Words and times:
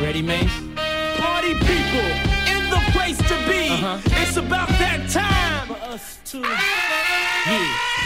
You 0.00 0.06
ready, 0.06 0.22
man? 0.22 0.48
Party 1.18 1.52
people 1.52 2.06
in 2.48 2.70
the 2.70 2.80
place 2.90 3.18
to 3.18 3.36
be. 3.46 3.68
Uh-huh. 3.68 3.98
It's 4.22 4.38
about 4.38 4.68
that 4.68 5.10
time 5.10 5.66
For 5.66 5.74
us 5.92 6.18
too. 6.24 6.40
Yeah. 6.40 7.99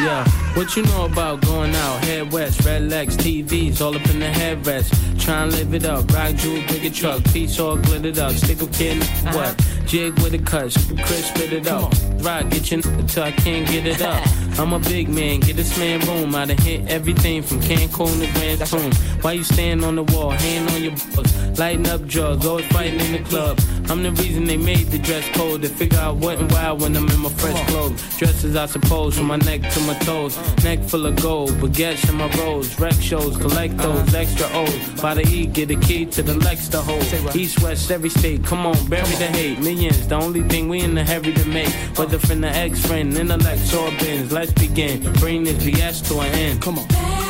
Yeah, 0.00 0.26
what 0.54 0.76
you 0.76 0.82
know 0.84 1.04
about 1.04 1.42
going 1.42 1.74
out? 1.74 2.04
Head 2.04 2.32
west, 2.32 2.64
red 2.64 2.88
legs, 2.88 3.16
TVs, 3.16 3.80
all 3.80 3.94
up 3.94 4.08
in 4.08 4.20
the 4.20 4.26
headrest. 4.26 5.20
Try 5.20 5.42
and 5.42 5.52
live 5.52 5.74
it 5.74 5.84
up. 5.84 6.10
Rock 6.12 6.34
jewel, 6.36 6.62
bigger 6.68 6.88
truck, 6.88 7.22
piece 7.24 7.60
all 7.60 7.76
glittered 7.76 8.18
up. 8.18 8.32
Stick 8.32 8.62
a 8.62 8.66
kid, 8.68 9.02
what? 9.34 9.54
Jig 9.86 10.14
with 10.20 10.32
a 10.34 10.38
cut, 10.38 10.72
Chris 11.04 11.26
spit 11.26 11.52
it 11.52 11.66
up. 11.66 11.92
Rock, 12.20 12.48
get 12.48 12.70
your 12.70 12.80
till 12.80 13.22
I 13.24 13.32
can't 13.32 13.68
get 13.68 13.86
it 13.86 14.00
up. 14.00 14.26
I'm 14.58 14.72
a 14.72 14.78
big 14.78 15.08
man, 15.08 15.40
get 15.40 15.56
this 15.56 15.76
man 15.78 16.00
room. 16.00 16.34
I 16.34 16.44
done 16.44 16.58
hit 16.58 16.88
everything 16.88 17.42
from 17.42 17.60
Cancun 17.60 18.20
to 18.20 18.32
Grand 18.38 18.66
Tune. 18.66 18.92
Why 19.22 19.32
you 19.32 19.44
stand 19.44 19.84
on 19.84 19.96
the 19.96 20.04
wall, 20.04 20.30
hand 20.30 20.70
on 20.70 20.82
your 20.82 20.92
balls, 20.92 21.58
lighting 21.58 21.88
up 21.88 22.06
drugs, 22.06 22.46
always 22.46 22.66
fighting 22.66 23.00
in 23.00 23.12
the 23.12 23.28
club. 23.28 23.58
I'm 23.88 24.02
the 24.02 24.12
reason 24.12 24.44
they 24.44 24.56
made 24.56 24.86
the 24.88 24.98
dress 24.98 25.28
code 25.30 25.62
to 25.62 25.68
figure 25.68 25.98
out 25.98 26.16
what 26.16 26.38
and 26.38 26.50
why 26.52 26.70
when 26.72 26.96
I'm 26.96 27.08
in 27.08 27.20
my 27.20 27.30
fresh 27.30 27.68
clothes. 27.68 28.18
Dresses, 28.18 28.54
I 28.54 28.66
suppose, 28.66 29.16
from 29.16 29.29
my 29.30 29.36
neck 29.36 29.60
to 29.70 29.80
my 29.82 29.94
toes. 30.00 30.36
Neck 30.64 30.80
full 30.80 31.06
of 31.06 31.14
gold, 31.22 31.50
baguettes 31.62 32.08
in 32.08 32.16
my 32.16 32.28
rolls. 32.42 32.78
Rec 32.80 32.94
shows, 32.94 33.36
collect 33.36 33.76
those 33.78 34.12
extra 34.12 34.48
O's. 34.52 35.00
By 35.00 35.14
the 35.14 35.22
E, 35.22 35.46
get 35.46 35.70
a 35.70 35.76
key 35.76 36.04
to 36.06 36.22
the 36.22 36.34
Lex 36.34 36.68
to 36.70 36.80
hold. 36.80 37.04
East, 37.36 37.62
west, 37.62 37.92
every 37.92 38.10
state, 38.10 38.44
come 38.44 38.66
on, 38.66 38.76
bury 38.88 39.14
the 39.22 39.26
hate. 39.26 39.60
Millions, 39.60 40.08
the 40.08 40.16
only 40.16 40.42
thing 40.42 40.68
we 40.68 40.80
in 40.80 40.96
the 40.96 41.04
heavy 41.04 41.32
to 41.32 41.44
make. 41.46 41.72
Whether 41.96 42.18
from 42.18 42.40
the 42.40 42.48
ex 42.48 42.84
friend, 42.84 43.16
intellect, 43.16 43.72
or 43.72 43.90
bins. 44.00 44.32
Let's 44.32 44.52
begin. 44.52 45.12
Bring 45.14 45.44
this 45.44 45.62
BS 45.62 46.08
to 46.08 46.20
an 46.20 46.32
end. 46.34 46.60
Come 46.60 46.80
on. 46.80 47.29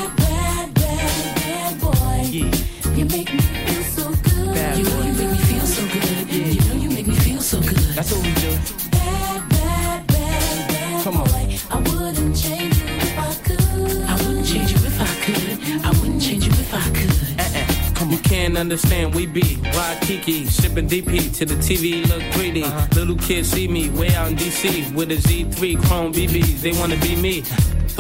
Understand, 18.61 19.15
we 19.15 19.27
be 19.27 19.59
Waikiki, 19.75 20.47
shipping 20.47 20.87
DP 20.87 21.35
to 21.39 21.47
the 21.47 21.55
TV, 21.55 22.07
look 22.07 22.23
greedy. 22.35 22.63
Uh-huh. 22.63 22.87
Little 22.95 23.17
kids 23.17 23.51
see 23.51 23.67
me 23.67 23.89
way 23.91 24.15
out 24.15 24.29
in 24.29 24.37
DC 24.37 24.95
with 24.95 25.11
a 25.11 25.17
Z3 25.17 25.83
Chrome 25.87 26.13
BBs, 26.13 26.61
they 26.61 26.73
wanna 26.79 26.97
be 26.99 27.17
me. 27.17 27.43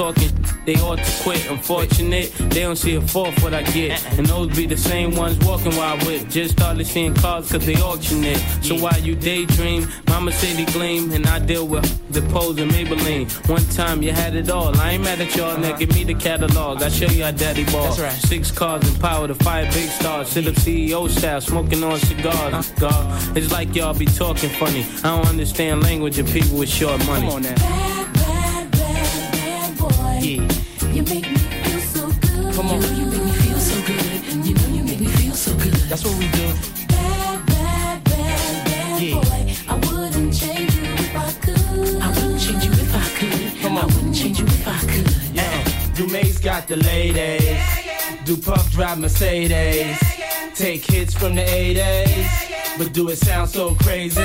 Talking, 0.00 0.32
they 0.64 0.76
ought 0.76 0.96
to 0.96 1.22
quit. 1.22 1.50
Unfortunate, 1.50 2.32
they 2.48 2.60
don't 2.60 2.76
see 2.76 2.94
a 2.94 3.02
fourth 3.02 3.38
what 3.42 3.52
I 3.52 3.62
get. 3.64 4.02
Uh-uh. 4.02 4.14
And 4.16 4.26
those 4.26 4.56
be 4.56 4.64
the 4.64 4.74
same 4.74 5.14
ones 5.14 5.38
walking 5.44 5.76
while 5.76 5.94
I 6.00 6.04
whip. 6.04 6.26
Just 6.30 6.52
started 6.52 6.86
seeing 6.86 7.12
cars 7.12 7.52
cause 7.52 7.66
they 7.66 7.74
auction 7.74 8.24
it. 8.24 8.38
So 8.62 8.76
while 8.76 8.98
you 8.98 9.14
daydream, 9.14 9.86
mama 10.08 10.32
say 10.32 10.54
they 10.54 10.64
gleam, 10.72 11.12
and 11.12 11.26
I 11.26 11.38
deal 11.38 11.66
with 11.68 11.84
the 12.14 12.22
pose 12.32 12.58
and 12.58 12.70
Maybelline. 12.70 13.28
One 13.46 13.62
time 13.76 14.02
you 14.02 14.12
had 14.12 14.34
it 14.34 14.48
all. 14.48 14.74
I 14.80 14.92
ain't 14.92 15.04
mad 15.04 15.20
at 15.20 15.36
y'all, 15.36 15.58
now 15.58 15.68
uh-huh. 15.68 15.76
give 15.76 15.94
me 15.94 16.04
the 16.04 16.14
catalog. 16.14 16.82
I 16.82 16.88
show 16.88 17.04
you 17.04 17.24
how 17.24 17.32
daddy 17.32 17.66
ball. 17.66 17.84
That's 17.84 18.00
right. 18.00 18.12
Six 18.12 18.50
cars 18.50 18.82
and 18.88 18.98
power 19.02 19.28
to 19.28 19.34
five 19.34 19.70
big 19.74 19.90
stars. 19.90 20.28
Sit 20.30 20.48
up 20.48 20.54
CEO 20.54 21.10
style, 21.10 21.42
smoking 21.42 21.84
on 21.84 21.98
cigars. 21.98 22.54
Uh-huh. 22.54 22.88
God, 22.88 23.36
it's 23.36 23.52
like 23.52 23.76
y'all 23.76 23.92
be 23.92 24.06
talking 24.06 24.48
funny. 24.48 24.86
I 25.04 25.14
don't 25.14 25.28
understand 25.28 25.82
language 25.82 26.18
of 26.18 26.26
people 26.26 26.56
with 26.56 26.70
short 26.70 27.04
money. 27.04 27.26
Come 27.26 27.34
on 27.34 27.42
now. 27.42 27.89
Yeah. 30.20 30.46
You 30.92 31.02
make 31.04 31.30
me 31.30 31.36
feel 31.38 31.80
so 31.80 32.06
good. 32.20 32.54
Come 32.54 32.66
on. 32.68 32.80
You 32.82 32.88
know 32.88 32.96
you 32.98 33.06
make 33.06 33.24
me 33.24 33.32
feel 33.32 33.58
so 33.58 33.76
good. 33.86 34.46
You 34.46 34.54
know 34.54 34.66
you 34.76 34.82
make 34.84 35.00
me 35.00 35.06
feel 35.06 35.34
so 35.34 35.54
good. 35.54 35.72
That's 35.88 36.04
what 36.04 36.16
we 36.18 36.26
do. 36.28 36.46
Bad, 36.88 37.46
bad, 37.46 38.04
bad, 38.04 38.64
bad 38.66 39.02
Yeah. 39.02 39.14
boy. 39.14 39.54
I 39.68 39.74
wouldn't 39.76 40.34
change 40.34 40.74
you 40.76 40.82
if 40.82 41.16
I 41.16 41.32
could. 41.44 42.02
I 42.02 42.08
wouldn't 42.08 42.40
change 42.40 42.64
you 42.64 42.72
if 42.72 42.94
I 42.94 43.08
could. 43.18 43.62
Come 43.62 43.78
I 43.78 43.80
on. 43.82 43.86
wouldn't 43.94 44.14
change 44.14 44.38
you 44.40 44.46
if 44.46 44.68
I 44.68 44.78
could. 44.92 45.10
Yeah. 45.34 45.42
Uh. 45.42 45.94
Dumae's 45.96 46.38
got 46.38 46.68
the 46.68 46.76
ladies. 46.76 47.58
Do 48.24 48.36
Puff 48.36 48.70
drive 48.72 48.98
Mercedes. 48.98 49.96
Take 50.54 50.84
hits 50.84 51.14
from 51.14 51.34
the 51.34 51.42
80s. 51.42 52.49
But 52.80 52.94
do 52.94 53.10
it 53.10 53.18
sound 53.18 53.50
so 53.50 53.74
crazy? 53.74 54.22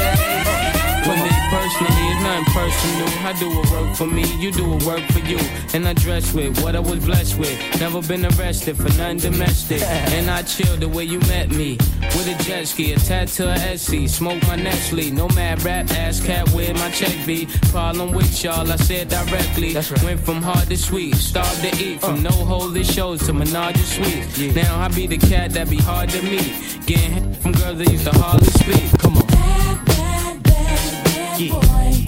For 1.06 1.12
me 1.12 1.30
personally, 1.50 2.04
it's 2.10 2.24
nothing 2.24 2.46
personal. 2.54 3.10
I 3.28 3.36
do 3.38 3.50
what 3.50 3.70
work 3.70 3.96
for 3.98 4.08
me, 4.08 4.24
you 4.42 4.50
do 4.50 4.70
what 4.70 4.84
work 4.84 5.04
for 5.12 5.20
you. 5.20 5.38
And 5.74 5.86
I 5.86 5.94
dress 5.94 6.34
with 6.34 6.64
what 6.64 6.74
I 6.74 6.80
was 6.80 7.04
blessed 7.04 7.38
with. 7.38 7.60
Never 7.82 8.02
been 8.02 8.26
arrested 8.26 8.78
for 8.78 8.90
nothing 8.98 9.18
domestic. 9.18 9.82
And 10.16 10.32
I 10.32 10.42
chill 10.44 10.78
the 10.78 10.88
way 10.88 11.04
you 11.04 11.20
met 11.28 11.50
me. 11.50 11.78
With 12.16 12.28
a 12.28 12.44
jet 12.44 12.66
ski, 12.68 12.94
a 12.94 12.98
tattoo 12.98 13.44
of 13.44 13.58
Etsy. 13.58 14.08
Smoke 14.08 14.42
my 14.48 14.56
Nestle. 14.56 15.12
No 15.12 15.28
mad 15.30 15.62
rap, 15.64 15.92
ass 15.92 16.26
cat 16.26 16.48
where 16.52 16.74
my 16.76 16.90
check 16.92 17.14
be. 17.26 17.48
Problem 17.72 18.14
with 18.14 18.42
y'all, 18.42 18.72
I 18.72 18.78
said 18.78 19.10
directly. 19.10 19.74
That's 19.74 19.92
right. 19.92 20.04
Went 20.04 20.22
from 20.22 20.42
hard 20.42 20.70
to 20.70 20.78
sweet, 20.78 21.16
starved 21.16 21.62
to 21.62 21.84
eat. 21.84 22.00
From 22.00 22.26
uh. 22.26 22.30
no 22.30 22.32
holy 22.32 22.86
shows 22.86 23.20
to 23.28 23.34
menage 23.34 23.76
a 23.76 23.84
suite. 23.84 24.56
Now 24.56 24.80
I 24.80 24.88
be 24.88 25.08
the 25.08 25.18
cat 25.18 25.52
that 25.52 25.70
be 25.70 25.78
hard 25.78 26.10
to 26.12 26.22
meet. 26.22 26.54
Getting 26.86 27.12
hit 27.12 27.36
from 27.38 27.52
girls 27.52 27.78
that 27.80 27.92
used 27.92 28.06
to 28.06 28.18
hardly 28.18 28.45
speak. 28.66 29.00
Come 29.00 29.18
on. 29.18 29.28
Bad, 29.28 29.86
bad, 29.86 30.44
bad, 30.44 31.04
bad 31.06 31.40
Yeah. 31.40 31.52
boy. 31.54 32.08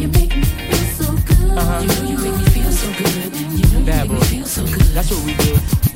You 0.00 0.08
make 0.08 0.34
me 0.36 0.44
feel 0.44 0.86
so 0.98 1.12
good. 1.28 1.40
You 1.40 1.88
know 1.88 2.10
you 2.10 2.18
make 2.18 2.36
me 2.38 2.44
feel 2.54 2.72
so 2.72 2.88
good. 2.98 3.34
You 3.36 3.64
know 3.72 3.78
you 3.80 3.84
Bad 3.84 4.08
make 4.10 4.20
me 4.20 4.26
feel 4.26 4.46
so 4.46 4.64
good. 4.64 4.80
That's 4.94 5.10
what 5.10 5.24
we 5.24 5.34
do. 5.34 5.89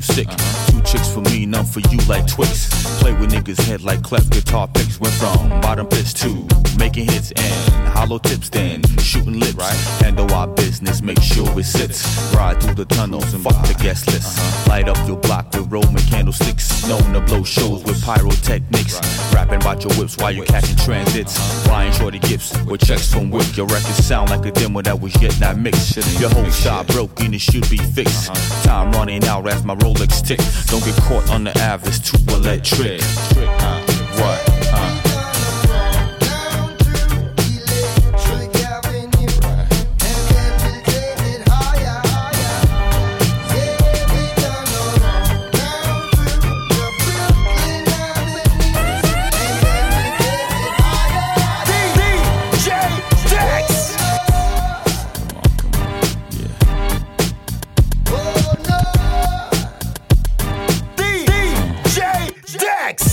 You 0.00 0.14
sick. 0.14 0.28
Two 0.68 0.80
chicks 0.82 1.12
for 1.12 1.20
me, 1.20 1.46
none 1.46 1.64
for 1.64 1.80
you 1.80 1.98
like 2.08 2.26
Twix. 2.26 2.69
Niggas' 3.50 3.66
head 3.66 3.82
like 3.82 4.02
cleft 4.02 4.30
guitar 4.30 4.68
picks. 4.68 5.00
Went 5.00 5.14
from 5.14 5.60
bottom 5.60 5.86
pitch 5.86 6.14
to 6.14 6.46
making 6.78 7.06
hits 7.06 7.32
and 7.32 7.88
hollow 7.88 8.18
tips, 8.18 8.48
then 8.48 8.82
shooting 8.98 9.40
lips. 9.40 9.54
Right. 9.54 9.74
Handle 10.00 10.32
our 10.32 10.46
business, 10.46 11.02
make 11.02 11.20
sure 11.20 11.48
it 11.58 11.64
sits. 11.64 12.06
Ride 12.32 12.62
through 12.62 12.74
the 12.74 12.84
tunnels 12.84 13.34
and 13.34 13.42
fuck 13.42 13.66
the 13.66 13.74
guest 13.82 14.06
list. 14.06 14.68
Light 14.68 14.88
up 14.88 14.96
your 15.08 15.16
block 15.16 15.52
with 15.52 15.70
Roman 15.70 16.02
candlesticks. 16.02 16.86
Known 16.86 17.12
to 17.12 17.20
blow 17.22 17.42
shows 17.42 17.82
with 17.82 18.00
pyrotechnics. 18.04 19.00
Rapping 19.34 19.60
about 19.60 19.82
your 19.82 19.94
whips 19.94 20.16
while 20.16 20.30
you're 20.30 20.46
catching 20.46 20.76
transits. 20.76 21.66
Buying 21.66 21.92
shorty 21.92 22.20
gifts 22.20 22.56
with 22.66 22.86
checks 22.86 23.12
from 23.12 23.30
Wick. 23.30 23.56
Your 23.56 23.66
records 23.66 24.04
sound 24.04 24.30
like 24.30 24.46
a 24.46 24.52
demo 24.52 24.80
that 24.82 25.00
was 25.00 25.20
yet 25.20 25.38
not 25.40 25.58
mixed. 25.58 25.96
Your 26.20 26.30
whole 26.30 26.50
style 26.50 26.84
broken, 26.84 27.34
it 27.34 27.40
should 27.40 27.68
be 27.68 27.78
fixed. 27.78 28.32
Time 28.62 28.92
running 28.92 29.24
out 29.24 29.48
as 29.48 29.64
my 29.64 29.74
Rolex 29.74 30.24
tick. 30.24 30.40
Don't 30.66 30.84
get 30.84 30.94
caught 31.02 31.28
on 31.30 31.44
the 31.44 31.50
Ave, 31.60 31.86
it's 31.88 31.98
too 31.98 32.18
electric. 32.32 33.00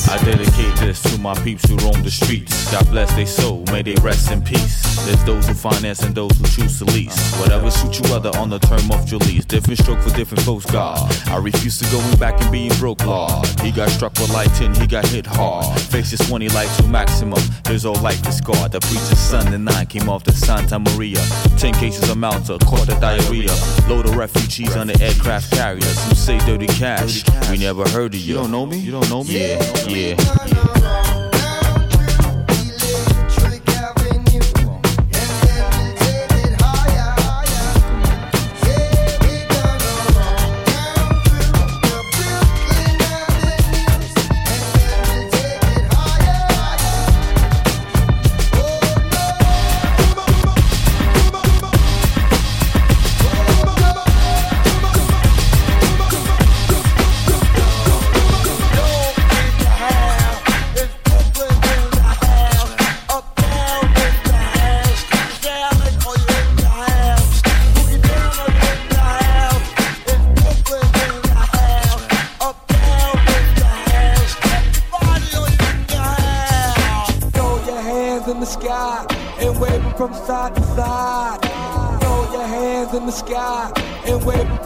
I 0.10 0.18
dedicate 0.24 0.76
this 0.78 1.02
to 1.04 1.20
my 1.20 1.36
peeps 1.44 1.68
who 1.70 1.76
roam 1.78 2.02
the 2.04 2.12
streets. 2.12 2.72
God 2.72 2.90
bless 2.90 3.14
their 3.14 3.26
soul, 3.26 3.64
may 3.72 3.82
they 3.82 3.96
rest 3.96 4.32
in 4.32 4.42
peace. 4.42 5.06
There's 5.06 5.24
those 5.24 5.48
who 5.48 5.54
finance 5.54 6.02
and 6.02 6.16
those 6.16 6.36
who 6.38 6.46
choose 6.48 6.80
to 6.80 6.86
lease. 6.86 7.36
Whatever 7.40 7.70
suits 7.72 8.00
you 8.00 8.16
other 8.16 8.32
on 8.38 8.50
the 8.50 8.60
term 8.60 8.92
of 8.92 9.10
your 9.10 9.20
lease. 9.22 9.46
Different 9.46 9.80
stroke 9.80 10.00
for 10.00 10.16
different 10.16 10.44
folks, 10.44 10.66
God. 10.66 11.00
I 11.28 11.38
refuse 11.38 11.78
to 11.80 11.86
go 11.92 12.00
back 12.18 12.42
and 12.42 12.52
being 12.52 12.74
broke, 12.80 13.06
Lord. 13.06 13.46
He 13.62 13.72
got 13.72 13.90
struck 13.90 14.14
with 14.14 14.34
lighting, 14.34 14.74
he 14.76 14.88
got 14.88 15.06
hit 15.08 15.26
hard. 15.26 15.80
Face 15.80 16.08
Faces 16.12 16.28
20 16.28 16.50
like 16.50 16.74
to 16.78 16.84
maximum. 16.84 17.42
His 17.68 17.84
whole 17.84 17.96
life 17.96 18.26
is 18.28 18.38
scarred. 18.38 18.72
The 18.72 18.80
preacher's 18.80 19.20
son 19.20 19.54
and 19.54 19.66
nine 19.66 19.88
came 19.88 20.08
off 20.08 20.24
the 20.24 20.32
Santa 20.32 20.80
Maria. 20.80 21.20
Ten 21.58 21.74
cases 21.74 22.10
of 22.10 22.18
Malta, 22.18 22.58
caught 22.66 22.88
the 22.88 22.98
diarrhea. 23.02 23.52
Load 23.90 24.06
of 24.06 24.16
refugees 24.16 24.76
on 24.78 24.88
the 24.88 25.02
aircraft 25.04 25.52
carriers 25.52 26.08
who 26.08 26.16
say 26.16 26.38
dirty 26.46 26.68
cash. 26.68 27.24
We 27.50 27.58
never 27.58 27.88
heard 27.90 28.14
of 28.14 28.20
you. 28.22 28.36
You 28.36 28.42
don't 28.42 28.52
know 28.52 28.66
me? 28.66 28.78
You 28.78 28.92
don't 28.92 29.10
know 29.10 29.24
me? 29.24 29.38
Yeah, 29.38 29.60
yeah, 29.88 29.97
yeah. 29.98 30.37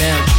now 0.00 0.29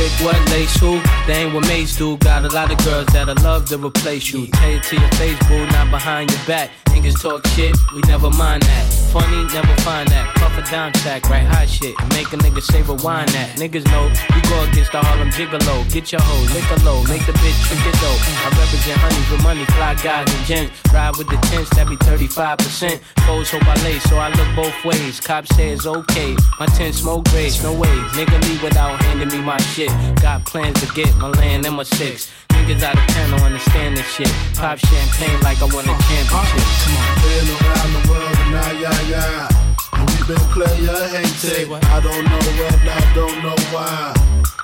replace 3.84 4.32
you. 4.32 4.48
Tell 4.48 4.70
it 4.70 4.84
to 4.84 4.96
your 4.96 5.10
face, 5.12 5.40
boo, 5.48 5.66
not 5.68 5.90
behind 5.92 6.32
your 6.32 6.40
back. 6.46 6.72
Niggas 6.86 7.22
talk 7.22 7.46
shit, 7.48 7.76
we 7.94 8.02
never 8.08 8.30
mind 8.30 8.64
that. 8.64 8.86
Funny, 9.12 9.44
never 9.54 9.76
find 9.82 10.08
that. 10.10 10.28
Puff 10.36 10.58
a 10.58 10.64
down 10.72 10.92
track, 10.94 11.30
right 11.30 11.44
hot 11.44 11.68
shit. 11.68 11.96
Make 12.12 12.32
a 12.34 12.38
nigga 12.38 12.62
say 12.62 12.82
rewind 12.82 13.30
that. 13.30 13.58
Niggas 13.58 13.86
know 13.92 14.08
you 14.08 14.42
go 14.50 14.64
against 14.70 14.92
the 14.92 15.00
Harlem 15.00 15.30
Gigolo. 15.30 15.84
Get 15.92 16.12
your 16.12 16.22
hoe, 16.22 16.46
lick 16.54 16.68
a 16.72 16.78
low, 16.86 17.04
make 17.04 17.26
the 17.26 17.34
bitch 17.44 17.60
trick 17.68 17.80
it 17.86 17.96
though. 18.00 18.20
I 18.44 18.50
represent 18.60 18.98
honeys 19.00 19.30
with 19.32 19.44
money, 19.44 19.66
fly 19.76 19.96
guys 19.96 20.28
and 20.28 20.46
gents. 20.46 20.72
Ride 20.94 21.16
with 21.18 21.28
the 21.28 21.38
tents, 21.48 21.70
that 21.76 21.88
be 21.88 21.96
35%. 21.98 23.00
Foes 23.28 23.52
hope 23.52 23.68
I 23.68 23.76
lay, 23.84 24.00
so 24.00 24.18
I 24.18 24.30
look 24.36 24.50
both 24.56 24.78
ways. 24.86 25.20
Cops 25.20 25.54
say 25.56 25.70
it's 25.70 25.86
okay. 25.86 26.36
My 26.60 26.66
tent 26.68 26.96
smoke 26.96 27.26
grades, 27.30 27.64
no 27.64 27.74
way. 27.74 27.96
Nigga 28.16 28.42
leave 28.48 28.64
without 28.64 29.02
handing 29.04 29.30
me 29.30 29.42
my 29.44 29.58
shit. 29.76 29.91
Got 30.22 30.46
plans 30.46 30.80
to 30.82 30.94
get 30.94 31.16
my 31.18 31.30
land 31.30 31.66
and 31.66 31.76
my 31.76 31.84
six 31.84 32.32
niggas 32.62 32.84
out 32.84 32.98
of 32.98 33.08
town 33.08 33.30
don't 33.32 33.42
understand 33.42 33.98
this 33.98 34.08
shit. 34.14 34.32
Pop 34.56 34.78
champagne 34.78 35.40
like 35.42 35.62
I 35.62 35.66
won 35.66 35.86
a 35.86 35.96
championship. 36.08 36.30
Come 36.30 36.98
on. 36.98 37.16
Been 37.22 37.48
around 37.58 37.92
the 37.96 38.02
world 38.10 38.38
and 38.38 38.52
now, 38.52 38.72
yeah, 38.72 39.02
yeah. 39.10 39.50
And 39.94 40.10
we 40.10 40.18
been 40.28 40.46
player 40.54 41.02
hating. 41.10 41.74
I 41.74 42.00
don't 42.00 42.26
know 42.26 42.42
when, 42.60 42.80
I 42.88 43.14
don't 43.14 43.38
know 43.44 43.58
why. 43.74 44.14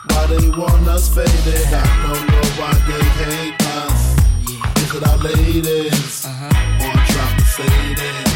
Why 0.10 0.26
they 0.28 0.50
want 0.50 0.88
us 0.88 1.10
faded? 1.14 1.74
I 1.74 1.86
don't 2.06 2.26
know 2.32 2.46
why 2.60 2.74
they 2.88 3.04
hate 3.22 3.62
us. 3.82 4.16
Yeah. 4.48 4.82
Is 4.82 4.96
it 4.96 5.04
our 5.08 5.18
ladies? 5.18 6.26
Uh-huh. 6.26 6.86
Or 6.86 6.94
drop 7.12 7.32
the 7.38 7.46
faded? 7.58 8.28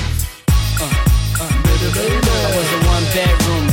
Uh, 0.80 0.90
uh. 1.42 1.52
Baby, 1.64 1.88
baby. 1.94 2.30
I 2.32 2.58
was 2.58 2.70
a 2.74 2.80
one 2.88 3.06
bedroom 3.14 3.71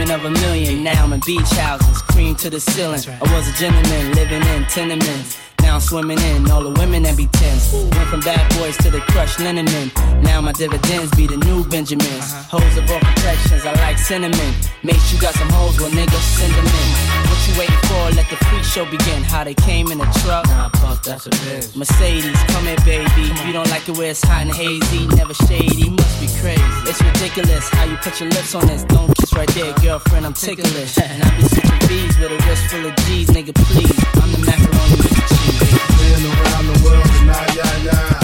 dreaming 0.00 0.14
of 0.14 0.24
a 0.24 0.30
million. 0.30 0.82
Now 0.82 1.04
I'm 1.04 1.12
in 1.12 1.20
beach 1.20 1.50
houses, 1.50 2.00
cream 2.02 2.34
to 2.36 2.50
the 2.50 2.60
ceiling. 2.60 3.00
I 3.20 3.34
was 3.34 3.48
a 3.48 3.52
gentleman 3.52 4.12
living 4.14 4.42
in 4.42 4.64
tenements. 4.64 5.49
Now 5.70 5.76
I'm 5.76 5.82
swimming 5.82 6.18
in 6.34 6.50
all 6.50 6.64
the 6.66 6.74
women 6.82 7.04
that 7.04 7.16
be 7.16 7.30
tense. 7.30 7.70
Went 7.94 8.10
from 8.10 8.18
bad 8.26 8.42
boys 8.58 8.76
to 8.82 8.90
the 8.90 8.98
crushed 9.14 9.38
linen 9.38 9.66
men. 9.66 9.86
Now 10.18 10.40
my 10.40 10.50
dividends 10.50 11.14
be 11.14 11.30
the 11.30 11.36
new 11.46 11.62
Benjamins. 11.62 12.26
Uh-huh. 12.26 12.58
Hoes 12.58 12.74
of 12.74 12.90
all 12.90 12.98
complexions, 12.98 13.62
I 13.62 13.78
like 13.78 13.94
cinnamon. 13.94 14.50
Make 14.82 14.98
sure 14.98 15.14
you 15.14 15.22
got 15.22 15.38
some 15.38 15.46
hoes, 15.46 15.78
well 15.78 15.94
niggas 15.94 16.26
send 16.34 16.50
them 16.58 16.66
in. 16.66 16.88
What 17.30 17.38
you 17.46 17.54
waiting 17.54 17.82
for? 17.86 18.02
Let 18.18 18.26
the 18.26 18.38
freak 18.50 18.66
show 18.66 18.82
begin. 18.82 19.22
How 19.22 19.46
they 19.46 19.54
came 19.54 19.94
in 19.94 20.02
a 20.02 20.10
truck. 20.26 20.50
Nah, 20.50 20.74
puff, 20.74 21.04
that's 21.06 21.30
a 21.30 21.30
bitch. 21.30 21.76
Mercedes, 21.78 22.34
come 22.50 22.66
here, 22.66 22.82
baby. 22.82 23.30
You 23.46 23.54
don't 23.54 23.70
like 23.70 23.86
it 23.86 23.94
where 23.94 24.10
it's 24.10 24.26
hot 24.26 24.42
and 24.42 24.50
hazy, 24.50 25.06
never 25.14 25.38
shady. 25.46 25.86
Must 25.86 26.18
be 26.18 26.26
crazy. 26.42 26.66
It's 26.90 26.98
ridiculous 26.98 27.70
how 27.70 27.86
you 27.86 27.94
put 28.02 28.18
your 28.18 28.28
lips 28.34 28.58
on 28.58 28.66
this. 28.66 28.82
Don't 28.90 29.14
kiss 29.14 29.32
right 29.38 29.46
there, 29.54 29.70
uh-huh. 29.70 30.02
girlfriend. 30.02 30.26
I'm 30.26 30.34
ticklish. 30.34 30.98
and 30.98 31.22
I 31.22 31.30
be 31.38 31.46
sipping 31.46 31.78
bees 31.86 32.18
with 32.18 32.34
a 32.34 32.38
wrist 32.42 32.66
full 32.74 32.82
of 32.90 32.96
G's, 33.06 33.30
nigga. 33.30 33.54
Please, 33.70 33.94
I'm 34.18 34.34
the 34.34 34.42
macaroni 34.50 34.98
with 34.98 35.14
the 35.14 35.22
cheese. 35.30 35.59
Been 35.60 36.24
around 36.24 36.66
the 36.66 36.76
world 36.84 37.12
now, 37.28 37.44
yeah, 37.58 37.76
yeah. 37.88 38.16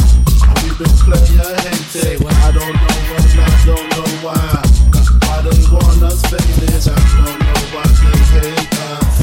We 0.62 0.69
been 0.79 0.94
player 1.05 1.53
hated. 1.62 2.23
Eh. 2.23 2.29
I 2.29 2.50
don't 2.53 2.75
know 2.75 2.97
what, 3.11 3.25
don't 3.67 3.88
know 3.93 4.09
why. 4.25 4.62
Why 5.27 5.37
they 5.44 5.61
want 5.71 6.03
us 6.03 6.21
faded? 6.31 6.87
I 6.88 6.97
don't 7.17 7.38
know 7.44 7.61
why 7.75 7.85
they 8.02 8.19
hate 8.40 8.76
us. 8.88 9.16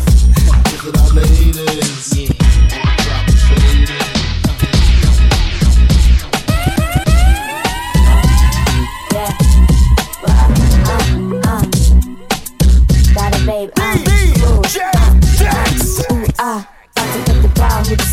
Our 0.86 1.10
ladies? 1.15 2.02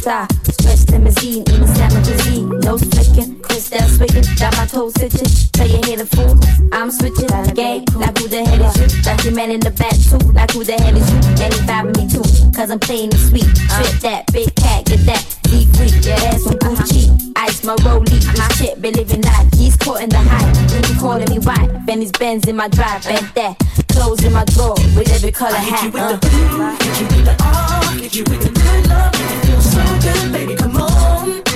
Star. 0.01 0.27
Stretch 0.45 0.89
limousine 0.91 1.45
in 1.53 1.61
the 1.61 2.01
cuisine. 2.05 2.49
No 2.61 2.79
flicking, 2.79 3.41
crystal 3.41 3.87
swinging, 3.89 4.25
got 4.39 4.57
my 4.57 4.67
toes 4.67 4.97
itching. 4.97 5.29
Tell 5.53 5.69
you 5.69 5.81
hit 5.85 6.01
a 6.01 6.07
fool, 6.07 6.35
I'm 6.73 6.91
switching. 6.91 7.29
The 7.29 7.53
like 7.97 8.17
who 8.19 8.29
the 8.29 8.43
hell 8.45 8.65
is 8.65 8.77
you? 8.81 9.03
Got 9.03 9.25
your 9.25 9.35
man 9.35 9.51
in 9.51 9.61
the 9.61 9.71
back 9.71 9.97
too, 10.09 10.19
like 10.33 10.51
who 10.53 10.65
the 10.65 10.73
hell 10.73 10.97
is 10.97 11.09
you? 11.13 11.19
And 11.45 11.53
he 11.53 11.61
me 11.97 12.09
too, 12.09 12.25
cause 12.57 12.71
I'm 12.71 12.79
playing 12.79 13.11
the 13.11 13.19
sweet. 13.19 13.51
Trip 13.77 14.01
that, 14.01 14.33
big 14.33 14.55
cat, 14.55 14.87
get 14.87 15.01
that. 15.07 15.40
Deep 15.51 15.69
freak, 15.75 16.05
your 16.05 16.15
ass 16.15 16.47
on 16.47 16.55
Gucci. 16.63 17.33
Ice 17.37 17.65
my 17.65 17.75
rollie, 17.77 18.39
my 18.39 18.49
shit 18.55 18.81
be 18.81 18.93
living 18.93 19.23
life. 19.23 19.53
He's 19.55 19.77
caught 19.77 20.01
in 20.01 20.09
the 20.09 20.19
hype, 20.19 20.87
he 20.87 20.95
calling 20.95 21.29
me 21.29 21.39
white. 21.41 21.85
Benny's 21.87 22.13
Benz 22.13 22.47
in 22.47 22.55
my 22.55 22.69
drive, 22.69 23.03
bent 23.03 23.35
that. 23.35 23.57
Clothes 23.89 24.23
in 24.23 24.33
my 24.33 24.45
drawer, 24.45 24.75
with 24.95 25.13
every 25.13 25.33
color 25.33 25.57
hat. 25.57 25.83
Hit 25.83 25.85
you 25.85 25.91
with 25.91 26.03
uh. 26.03 26.13
the 26.13 26.29
blue, 26.29 26.71
hit 26.71 27.01
you 27.01 27.07
with 27.17 27.25
the 27.25 27.37
ah, 27.41 27.97
hit 28.01 28.15
you 28.15 28.25
with 28.25 28.43
the 28.43 28.51
good 28.61 28.89
love, 28.89 29.13
it 29.15 29.47
feel 29.47 29.61
so 29.61 29.83
good, 30.01 30.33
baby, 30.33 30.55
come 30.55 30.77
on. 30.77 31.50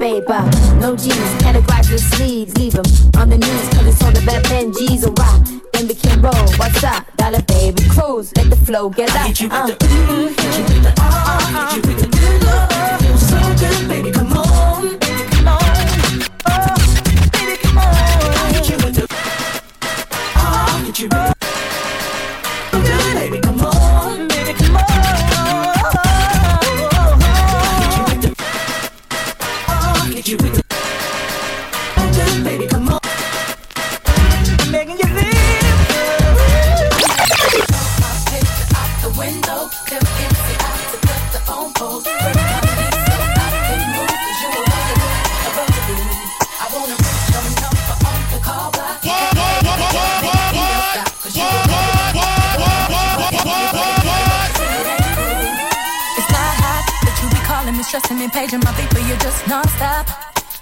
Babe 0.00 0.28
up. 0.30 0.46
No 0.80 0.96
G's, 0.96 1.12
categorize 1.44 1.88
the 1.90 1.98
sleeves, 1.98 2.56
leave 2.56 2.72
them 2.72 2.86
on 3.20 3.28
the 3.28 3.36
knees, 3.36 3.68
cause 3.68 3.86
it's 3.86 4.02
all 4.02 4.10
about 4.10 4.42
Benji's 4.44 5.04
or 5.06 5.12
rock. 5.12 5.46
Then 5.74 5.86
we 5.88 5.94
can 5.94 6.20
roll, 6.22 6.32
what's 6.56 6.82
up? 6.82 7.04
Dollar 7.16 7.42
baby, 7.42 7.82
cruise, 7.90 8.32
let 8.36 8.48
the 8.48 8.56
flow 8.56 8.88
get 8.88 9.14
up. 9.14 9.26
Hit 9.28 9.40
you 9.42 9.48
with 9.48 9.56
Uh. 9.56 9.66
the 9.66 9.74
ooh, 9.84 10.28
hit 10.28 10.58
you 10.58 10.64
with 10.64 10.82
the 10.84 10.94
ah, 10.98 11.70
hit 11.74 11.84
you 11.84 11.94
with 11.94 12.00
the 12.00 12.08
good 12.16 12.42
love. 12.44 13.00
Feels 13.02 13.28
so 13.28 13.38
good, 13.60 13.88
baby, 13.88 14.10
come 14.10 14.32
on, 14.32 14.82
baby, 14.82 14.98
come 14.98 15.04
on. 15.04 15.09
Paging 58.40 58.60
my 58.64 58.72
but 58.72 59.04
you're 59.06 59.22
just 59.28 59.46
non-stop. 59.48 60.06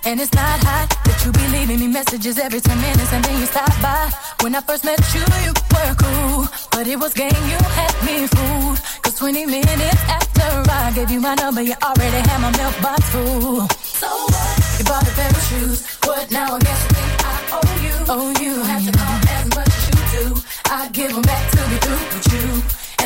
And 0.04 0.20
it's 0.20 0.32
not 0.32 0.58
hot 0.66 0.88
that 1.06 1.18
you 1.24 1.30
be 1.30 1.44
leaving 1.54 1.78
me 1.78 1.86
messages 1.86 2.38
every 2.38 2.60
10 2.60 2.80
minutes 2.80 3.12
and 3.12 3.22
then 3.24 3.38
you 3.40 3.46
stop 3.46 3.70
by. 3.82 4.10
When 4.42 4.54
I 4.54 4.60
first 4.62 4.84
met 4.84 4.98
you, 5.14 5.22
you 5.46 5.52
were 5.74 5.94
cool. 6.02 6.48
But 6.72 6.86
it 6.88 6.98
was 6.98 7.12
game, 7.14 7.42
you 7.52 7.60
had 7.78 7.94
me 8.06 8.26
fooled. 8.34 8.78
Cause 9.02 9.14
20 9.14 9.46
minutes 9.46 10.02
after 10.18 10.48
I 10.70 10.92
gave 10.94 11.10
you 11.10 11.20
my 11.20 11.34
number, 11.34 11.62
you 11.62 11.76
already 11.82 12.20
had 12.28 12.38
my 12.46 12.50
mailbox 12.58 13.02
full. 13.14 13.68
So 14.00 14.10
what? 14.32 14.54
You 14.78 14.84
bought 14.90 15.06
a 15.06 15.12
pair 15.18 15.30
of 15.30 15.42
shoes. 15.48 15.78
What 16.06 16.30
now? 16.30 16.56
I 16.56 16.58
guess 16.58 16.80
you 16.82 16.90
think 16.98 17.12
I 17.30 17.36
owe 17.58 17.74
you. 17.86 17.96
Oh, 18.14 18.28
you. 18.42 18.54
don't 18.56 18.70
have 18.74 18.84
to 18.88 18.92
call 18.98 19.16
as 19.36 19.46
much 19.54 19.72
as 19.78 19.84
you 19.90 20.00
do. 20.16 20.24
I 20.66 20.88
give 20.98 21.12
'em 21.14 21.22
back 21.22 21.44
to 21.54 21.60
be 21.70 21.76
through 21.84 22.04
with 22.14 22.28
you. 22.34 22.46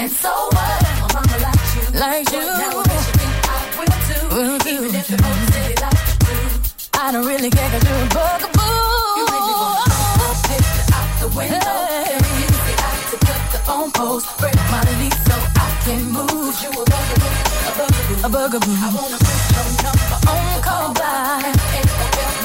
And 0.00 0.09
so 0.23 0.33
what? 0.57 0.81
My 1.02 1.09
mama 1.14 1.37
likes 1.47 1.71
you. 1.76 1.85
Like 2.05 2.25
What 2.25 2.41
you. 2.41 2.47
Now 2.47 2.91
I 7.04 7.11
don't 7.11 7.26
really 7.26 7.50
care 7.50 7.68
cause 7.68 7.82
you're 7.82 7.99
a 7.99 8.14
bugaboo. 8.14 8.62
You 9.18 9.25
make 9.26 9.42
me 9.42 9.54
wanna 9.59 9.90
throw 9.90 10.23
a 10.23 10.94
out 10.94 11.11
the 11.18 11.28
window. 11.35 11.59
Hey. 11.59 12.14
Then 12.14 12.23
you 12.23 12.47
use 12.47 12.62
the 12.62 12.75
eye 12.78 13.02
to 13.11 13.16
cut 13.26 13.42
the 13.50 13.61
phone 13.66 13.90
post. 13.90 14.25
Break 14.38 14.54
my 14.71 14.78
lease 15.02 15.18
so 15.26 15.35
I 15.35 15.68
can 15.82 16.00
move. 16.14 16.54
You 16.62 16.71
a 16.71 16.85
bugaboo, 16.87 17.42
a 17.66 17.73
bugaboo. 17.75 18.23
A 18.23 18.30
bugaboo. 18.30 18.75
I 18.78 18.88
wanna 18.94 19.18
put 19.18 19.38
your 19.50 19.66
number 19.82 20.18
on 20.30 20.42
the 20.47 20.59
call 20.62 20.88
by. 20.94 21.42
And 21.75 21.87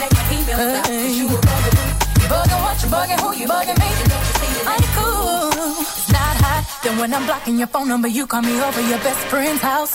make 0.01 0.13
my 0.17 0.25
email 0.33 0.57
stop. 0.57 0.89
'cause 0.89 1.15
you 1.21 1.25
a 1.29 1.37
bugaboo. 1.37 1.85
You 2.17 2.27
bugging 2.33 2.61
what 2.65 2.75
you 2.81 2.89
bugging, 2.89 3.19
who 3.21 3.29
you 3.37 3.47
bugging 3.53 3.77
me? 3.77 3.89
Don't 4.09 4.25
you 4.25 4.33
see 4.41 4.53
it? 4.57 4.65
I 4.65 4.73
ain't 4.73 4.91
cool. 4.97 5.85
It's 5.85 6.09
not 6.09 6.35
hot. 6.41 6.63
Then 6.81 6.97
when 6.97 7.13
I'm 7.13 7.25
blocking 7.29 7.59
your 7.61 7.69
phone 7.69 7.89
number, 7.93 8.07
you 8.07 8.25
call 8.25 8.41
me 8.41 8.59
over 8.59 8.81
your 8.81 9.01
best 9.05 9.21
friend's 9.29 9.61
house. 9.61 9.93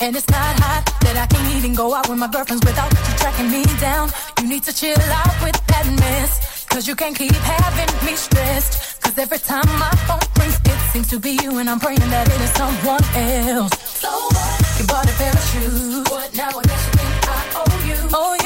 And 0.00 0.14
it's 0.14 0.28
not 0.30 0.54
hot 0.62 0.86
that 1.02 1.16
I 1.16 1.26
can't 1.26 1.56
even 1.56 1.74
go 1.74 1.92
out 1.92 2.08
with 2.08 2.18
my 2.18 2.28
girlfriends 2.28 2.64
without 2.64 2.90
you 2.92 3.14
tracking 3.18 3.50
me 3.50 3.64
down. 3.80 4.10
You 4.40 4.46
need 4.46 4.62
to 4.62 4.72
chill 4.72 4.94
out 4.94 5.34
with 5.42 5.58
that 5.66 5.86
mess. 5.98 6.66
Cause 6.66 6.86
you 6.86 6.94
can't 6.94 7.16
keep 7.16 7.34
having 7.34 7.90
me 8.06 8.14
stressed. 8.14 9.02
Cause 9.02 9.18
every 9.18 9.38
time 9.38 9.66
my 9.78 9.90
phone 10.06 10.22
rings, 10.38 10.54
it 10.64 10.78
seems 10.92 11.08
to 11.08 11.18
be 11.18 11.32
you. 11.42 11.58
And 11.58 11.68
I'm 11.68 11.80
praying 11.80 11.98
that 12.14 12.28
it 12.30 12.40
is 12.40 12.52
someone 12.54 13.02
else. 13.18 13.74
So 13.98 14.08
what? 14.08 14.78
You 14.78 14.86
bought 14.86 15.10
a 15.10 15.14
pair 15.18 15.32
of 15.32 15.44
shoes. 15.50 16.04
What 16.06 16.30
now? 16.36 16.54
I 16.54 16.62
guess 16.62 16.82
you 16.86 16.92
think 16.94 17.26
I 17.26 17.40
owe 17.58 17.86
you. 17.90 17.98
Oh, 18.14 18.37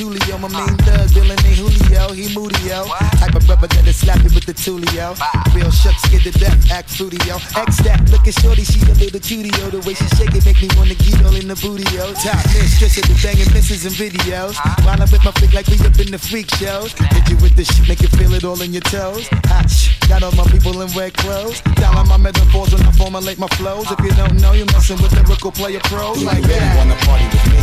yo. 0.00 0.38
My 0.38 0.48
main 0.48 0.76
thug, 0.78 1.08
Dylan 1.12 1.36
ain't 1.44 1.58
Julio, 1.60 2.12
he 2.12 2.32
moody, 2.34 2.56
yo. 2.64 2.86
Type 3.20 3.34
of 3.34 3.48
rubber 3.48 3.66
that'll 3.66 3.92
slap 3.92 4.18
you 4.18 4.30
with 4.32 4.46
the 4.46 4.54
tulio. 4.54 5.16
Real 5.54 5.70
shook, 5.70 5.94
scared 6.06 6.22
to 6.22 6.32
death, 6.32 6.70
act 6.70 6.90
fruity, 6.90 7.18
yo. 7.28 7.36
X 7.56 7.82
that, 7.84 8.00
look 8.10 8.26
at 8.26 8.34
shorty, 8.40 8.64
she 8.64 8.80
a 8.88 8.94
little 8.94 9.20
cutie, 9.20 9.50
yo. 9.60 9.70
The 9.70 9.80
way 9.84 9.94
she 9.94 10.06
shake 10.16 10.34
it 10.34 10.44
make 10.44 10.60
me 10.62 10.68
wanna 10.76 10.94
get 10.94 11.24
all 11.24 11.34
in 11.36 11.48
the 11.48 11.56
booty, 11.56 11.84
yo. 11.94 12.12
Top 12.14 12.40
mistress 12.56 12.96
of 12.96 13.04
the 13.08 13.16
banging 13.22 13.52
misses 13.52 13.84
and 13.84 13.94
videos. 13.94 14.56
While 14.84 15.00
I'm 15.00 15.10
with 15.10 15.24
my 15.24 15.32
flick 15.32 15.52
like 15.52 15.66
we 15.68 15.76
up 15.84 15.98
in 16.00 16.10
the 16.10 16.18
freak 16.18 16.48
shows. 16.56 16.92
Hit 16.92 17.28
you 17.28 17.36
with 17.44 17.56
the 17.56 17.64
shit, 17.64 17.88
make 17.88 18.00
you 18.00 18.08
feel 18.08 18.32
it 18.32 18.44
all 18.44 18.60
in 18.62 18.72
your 18.72 18.86
toes. 18.88 19.28
Hot 19.52 19.68
shh, 19.68 19.99
got 20.10 20.26
all 20.26 20.34
my 20.34 20.44
people 20.50 20.74
in 20.82 20.90
red 20.98 21.14
clothes. 21.14 21.62
Dialing 21.78 22.08
my 22.08 22.16
metaphors 22.18 22.74
when 22.74 22.82
I 22.82 22.90
formulate 22.98 23.38
my 23.38 23.46
flows. 23.54 23.86
If 23.94 24.00
you 24.02 24.10
don't 24.18 24.34
know, 24.42 24.52
you're 24.52 24.66
messing 24.74 24.98
with 24.98 25.14
lyrical 25.14 25.52
player 25.52 25.78
pros 25.86 26.22
like 26.24 26.42
really 26.42 26.58
that. 26.58 26.76
wanna 26.78 26.98
party 27.06 27.26
with 27.30 27.46
me? 27.54 27.62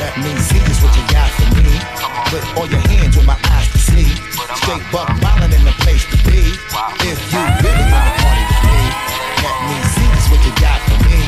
Let 0.00 0.16
me 0.24 0.32
see 0.48 0.60
just 0.64 0.80
what 0.80 0.96
you 0.96 1.04
got 1.12 1.28
for 1.36 1.48
me. 1.60 1.68
Put 2.32 2.42
all 2.56 2.68
your 2.72 2.84
hands 2.88 3.12
where 3.16 3.28
my 3.28 3.38
eyes 3.52 3.68
can 3.68 3.82
see. 3.92 4.08
Straight 4.64 4.84
buck 4.88 5.12
wildin' 5.20 5.52
in 5.52 5.64
the 5.68 5.76
place 5.84 6.04
to 6.08 6.16
be. 6.24 6.40
If 7.04 7.20
you 7.28 7.42
really 7.60 7.86
wanna 7.92 8.12
party 8.16 8.44
with 8.48 8.62
me, 8.64 8.80
let 9.44 9.58
me 9.68 9.76
see 9.92 10.08
just 10.16 10.28
what 10.32 10.40
you 10.40 10.52
got 10.64 10.80
for 10.88 10.98
me. 11.04 11.20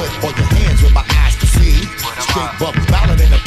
Put 0.00 0.10
all 0.24 0.32
your 0.32 0.50
hands 0.56 0.80
where 0.80 0.96
my 0.96 1.04
eyes 1.20 1.36
can 1.36 1.50
see. 1.60 1.76
Straight 2.24 2.52
buck 2.56 2.74
wildin' 2.88 3.20
in 3.20 3.30
the 3.36 3.39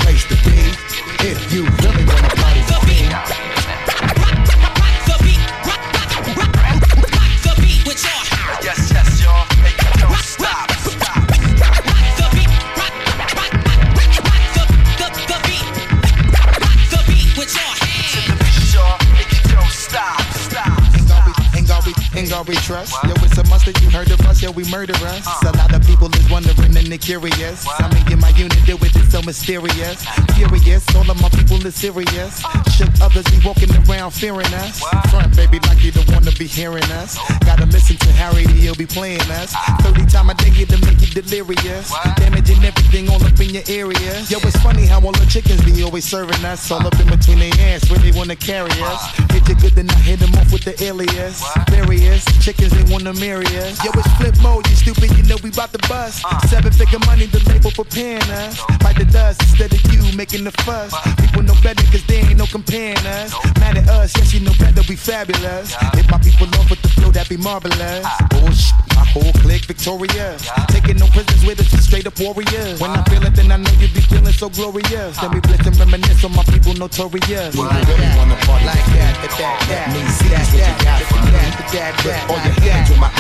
trust. 22.55 22.95
Yo, 23.03 23.13
it's 23.17 23.38
a 23.38 23.43
must 23.48 23.65
that 23.65 23.81
you 23.81 23.89
heard 23.89 24.10
of 24.12 24.23
we 24.51 24.63
murder 24.69 24.93
us. 25.07 25.25
A 25.43 25.55
lot 25.57 25.73
of 25.73 25.85
people 25.85 26.13
is 26.13 26.29
wondering 26.29 26.75
and 26.75 26.88
they're 26.88 26.97
curious. 26.97 27.62
Some 27.62 27.91
in 28.12 28.19
my 28.19 28.29
unit 28.29 28.57
deal 28.65 28.77
with 28.77 28.95
it 28.95 29.09
so 29.12 29.21
mysterious. 29.21 30.03
Furious, 30.35 30.83
all 30.95 31.09
of 31.09 31.21
my 31.21 31.29
people 31.29 31.65
is 31.65 31.75
serious. 31.75 32.43
Shook 32.75 32.89
others 33.01 33.23
be 33.25 33.39
walking 33.45 33.71
around 33.88 34.12
fearing 34.12 34.51
us. 34.55 34.79
Front, 35.09 35.35
baby, 35.35 35.59
like 35.67 35.83
you 35.83 35.91
don't 35.91 36.09
wanna 36.12 36.31
be 36.31 36.47
hearing 36.47 36.83
us. 37.00 37.17
Gotta 37.45 37.65
listen 37.67 37.95
to 37.97 38.12
Harry, 38.12 38.45
he'll 38.59 38.75
be 38.75 38.85
playing 38.85 39.21
us. 39.31 39.53
30 39.81 40.05
time 40.07 40.29
a 40.29 40.33
day 40.33 40.51
to 40.65 40.77
make 40.85 41.00
you 41.01 41.22
delirious. 41.22 41.94
Damaging 42.18 42.63
everything 42.63 43.09
all 43.09 43.24
up 43.24 43.39
in 43.39 43.50
your 43.50 43.63
area. 43.68 44.13
Yo, 44.27 44.39
it's 44.44 44.59
funny 44.61 44.85
how 44.85 45.00
all 45.00 45.11
the 45.11 45.25
chickens 45.25 45.63
be 45.63 45.83
always 45.83 46.05
serving 46.05 46.44
us. 46.44 46.70
All 46.72 46.85
up 46.85 47.00
in 47.00 47.07
between 47.07 47.39
their 47.39 47.53
ass 47.72 47.89
where 47.89 48.00
they 48.00 48.11
wanna 48.11 48.35
carry 48.35 48.72
us. 48.81 49.01
Hit 49.31 49.48
you 49.48 49.55
good, 49.55 49.74
then 49.74 49.89
I 49.89 50.00
hit 50.00 50.20
them 50.20 50.33
off 50.35 50.51
with 50.51 50.63
the 50.63 50.75
alias. 50.83 51.44
Various 51.70 52.25
chickens, 52.44 52.72
they 52.72 52.83
wanna 52.91 53.13
marry 53.13 53.48
us. 53.57 53.83
Yo, 53.83 53.91
it's 53.94 54.07
flip 54.18 54.32
mode, 54.41 54.67
you 54.69 54.75
stupid, 54.75 55.11
you 55.17 55.24
know 55.24 55.37
we 55.43 55.51
bout 55.51 55.72
to 55.74 55.79
bust. 55.89 56.24
Uh. 56.25 56.39
Seven 56.48 56.72
figure 56.72 57.00
money, 57.05 57.25
the 57.27 57.39
label 57.50 57.72
preparing 57.72 58.24
us. 58.31 58.59
Bite 58.79 58.98
the 58.98 59.05
dust 59.05 59.41
instead 59.41 59.74
of 59.74 59.81
you 59.91 60.03
making 60.15 60.43
the 60.43 60.51
fuss. 60.63 60.93
People 61.19 61.43
know 61.43 61.55
better 61.63 61.83
cause 61.91 62.05
they 62.07 62.22
ain't 62.22 62.37
no 62.37 62.46
comparing 62.46 63.05
us. 63.05 63.33
Mad 63.59 63.77
at 63.77 63.89
us, 63.89 64.15
yes, 64.17 64.33
you 64.33 64.41
know 64.41 64.53
better, 64.59 64.81
we 64.87 64.96
fabulous. 64.96 65.75
If 65.93 66.09
my 66.09 66.17
people 66.19 66.48
love 66.57 66.69
with 66.69 66.81
the 66.81 66.89
flow, 66.89 67.11
that 67.11 67.29
be 67.29 67.37
marvelous. 67.37 68.05
Ah. 68.05 68.27
Bullshit, 68.29 68.74
my 68.96 69.05
whole 69.05 69.33
clique 69.43 69.65
victorious. 69.65 70.50
Taking 70.69 70.98
no 70.98 71.07
prisoners 71.07 71.46
with 71.46 71.59
us, 71.59 71.69
straight 71.85 72.07
up 72.07 72.19
warriors. 72.19 72.79
When 72.79 72.91
I 72.91 73.01
uh. 73.01 73.03
feel 73.09 73.24
it, 73.24 73.35
then 73.35 73.51
I 73.51 73.57
know 73.57 73.72
you 73.79 73.87
be 73.89 74.01
feeling 74.01 74.33
so 74.33 74.50
glorious. 74.50 75.17
Then 75.17 75.31
we 75.31 75.39
ah. 75.39 75.48
blitz 75.48 75.67
and 75.67 75.77
reminisce 75.77 76.24
on 76.24 76.35
my 76.35 76.43
people 76.43 76.74
notorious. 76.74 77.55
When 77.55 77.67
you 77.67 77.81
really 77.89 78.09
wanna 78.17 78.37
party 78.46 78.65
like 78.65 78.85
that, 78.98 79.13
that, 79.22 79.33
that, 79.37 79.55
that, 79.69 79.85
me 79.93 80.01
see 80.09 80.29
that's 80.29 80.50
what 80.53 80.63
you 80.63 80.77
got 80.85 81.01
from 81.09 81.22
me. 81.25 81.53
Put 81.74 82.29
all 82.29 82.37
your 82.37 82.53
hands 82.61 82.89
with 82.89 83.00
my 83.00 83.07
eyes 83.07 83.11
to 83.11 83.11
see. 83.11 83.12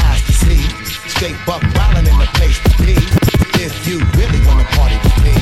Straight 1.07 1.35
buck 1.45 1.61
wildin' 1.61 2.07
in 2.07 2.17
the 2.17 2.27
place 2.33 2.59
to 2.63 2.69
be. 2.81 2.95
If 3.61 3.87
you 3.87 3.99
really 4.15 4.39
wanna 4.45 4.63
party 4.75 4.95
with 5.03 5.23
me, 5.23 5.35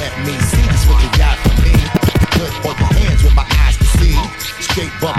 let 0.00 0.12
me 0.26 0.38
see 0.40 0.62
just 0.62 0.88
what 0.88 1.02
you 1.02 1.10
got 1.16 1.38
from 1.38 1.62
me. 1.62 1.74
Put 2.32 2.50
all 2.66 2.76
your 2.76 2.92
hands 2.98 3.22
with 3.22 3.34
my 3.34 3.46
eyes 3.62 3.76
to 3.76 3.84
see. 3.98 4.16
Straight 4.60 4.92
buck 5.00 5.16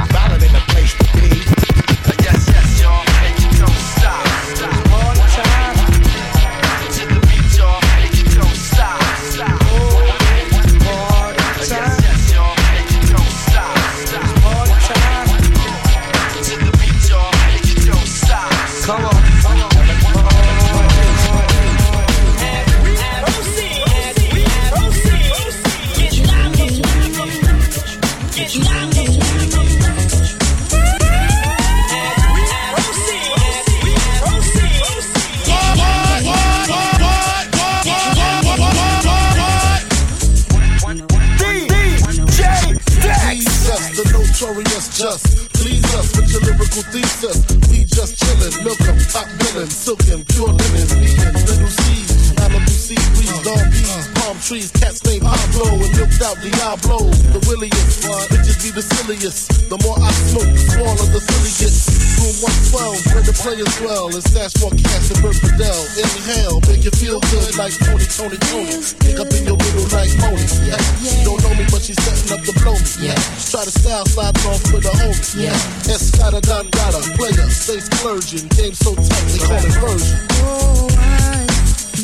out 56.27 56.35
Diablo. 56.43 57.07
The 57.31 57.39
williest, 57.47 58.03
bitches 58.03 58.59
be 58.59 58.75
the 58.75 58.83
silliest. 58.83 59.71
The 59.71 59.79
more 59.87 59.95
I 59.95 60.11
smoke, 60.27 60.51
the 60.51 60.59
smaller 60.75 61.07
the 61.15 61.23
silly 61.23 61.53
gets. 61.55 61.87
Room 62.19 62.35
112, 62.43 63.15
where 63.15 63.23
the 63.23 63.31
players 63.31 63.71
dwell, 63.79 64.11
and 64.11 64.19
stash 64.19 64.51
more 64.59 64.75
cash 64.75 65.07
than 65.07 65.23
Bert 65.23 65.39
Fidel. 65.39 65.79
Inhale, 65.95 66.59
make 66.67 66.83
you 66.83 66.91
feel 66.99 67.23
good 67.31 67.55
like 67.55 67.71
Tony, 67.79 68.03
Toni, 68.11 68.35
Toné. 68.43 68.75
Pick 68.99 69.17
up 69.23 69.31
in 69.31 69.47
your 69.47 69.55
middle 69.55 69.87
like 69.95 70.11
Moni. 70.19 70.43
Yeah. 70.67 70.81
She 70.99 71.23
don't 71.23 71.39
know 71.39 71.55
me, 71.55 71.63
but 71.71 71.79
she's 71.79 71.99
setting 72.03 72.35
up 72.35 72.43
to 72.43 72.51
blow 72.59 72.75
me. 72.75 73.07
Yeah. 73.07 73.15
Try 73.47 73.63
to 73.63 73.71
style 73.71 74.03
slide 74.11 74.35
off 74.51 74.59
with 74.75 74.83
a 74.83 74.93
homie. 74.99 75.47
Yeah. 75.47 75.55
Escada, 75.87 76.43
Don 76.43 76.67
Gata, 76.75 76.99
player, 77.15 77.47
stay 77.47 77.79
splurging. 77.79 78.51
Game 78.59 78.75
so 78.75 78.91
tight, 78.99 79.25
they 79.31 79.39
call 79.47 79.63
it 79.63 79.75
version. 79.79 80.19
Oh, 80.43 80.91
I 80.91 81.47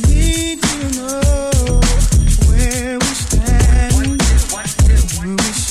need 0.07 0.63
to 0.63 0.77
know 0.95 1.83
where 2.47 3.02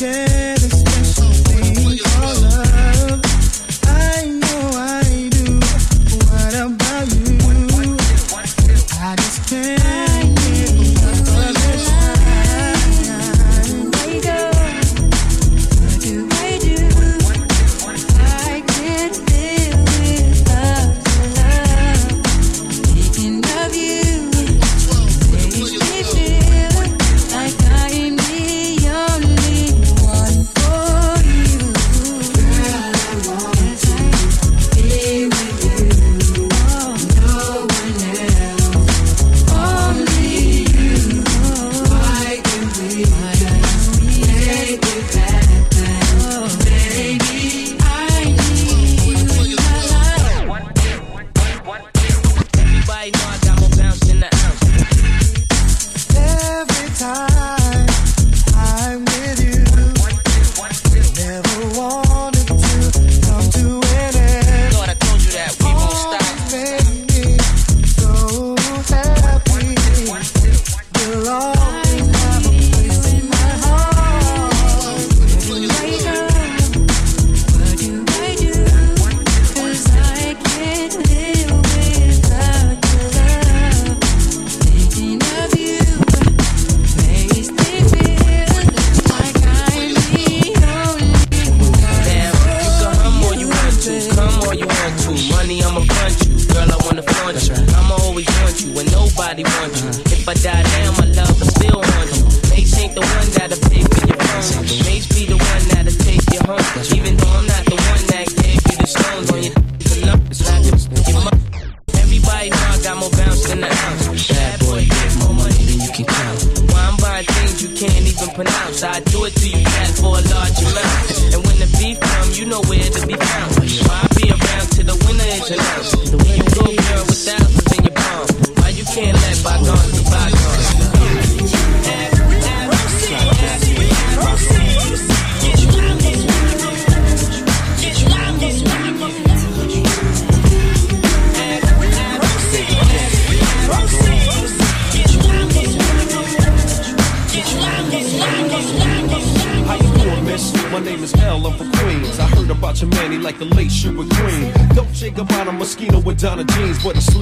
I 0.04 0.08
know 4.26 4.70
I 4.74 5.28
do. 5.30 5.60
What 6.26 6.54
about 6.54 7.06
you? 7.14 7.38
I 9.00 9.14
just 9.16 9.48
can't 9.48 10.12